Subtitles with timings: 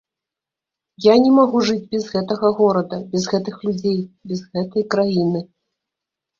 [1.05, 5.39] Я не магу жыць без гэтага горада, без гэтых людзей, без гэтай краіны.